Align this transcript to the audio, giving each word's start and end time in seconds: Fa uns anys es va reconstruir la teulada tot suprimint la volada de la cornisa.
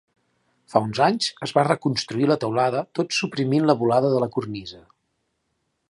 Fa 0.73 0.79
uns 0.85 1.01
anys 1.07 1.27
es 1.47 1.53
va 1.57 1.65
reconstruir 1.67 2.29
la 2.31 2.39
teulada 2.45 2.83
tot 3.01 3.15
suprimint 3.19 3.71
la 3.73 3.77
volada 3.83 4.13
de 4.15 4.23
la 4.25 4.31
cornisa. 4.39 4.83